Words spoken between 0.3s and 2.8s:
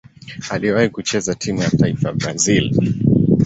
Aliwahi kucheza timu ya taifa ya Brazil.